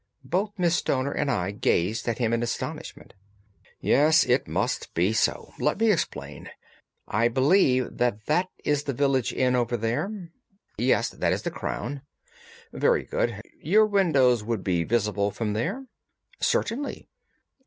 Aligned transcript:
Both 0.25 0.57
Miss 0.57 0.77
Stoner 0.77 1.11
and 1.11 1.29
I 1.29 1.51
gazed 1.51 2.07
at 2.07 2.17
him 2.17 2.33
in 2.33 2.41
astonishment. 2.41 3.13
"Yes, 3.79 4.23
it 4.25 4.47
must 4.47 4.95
be 4.95 5.13
so. 5.13 5.53
Let 5.59 5.79
me 5.79 5.91
explain. 5.91 6.49
I 7.07 7.27
believe 7.27 7.99
that 7.99 8.25
that 8.25 8.47
is 8.65 8.85
the 8.85 8.95
village 8.95 9.31
inn 9.31 9.55
over 9.55 9.77
there?" 9.77 10.31
"Yes, 10.79 11.09
that 11.09 11.33
is 11.33 11.43
the 11.43 11.51
Crown." 11.51 12.01
"Very 12.73 13.03
good. 13.03 13.41
Your 13.61 13.85
windows 13.85 14.43
would 14.43 14.63
be 14.63 14.83
visible 14.83 15.29
from 15.29 15.53
there?" 15.53 15.85
"Certainly." 16.39 17.07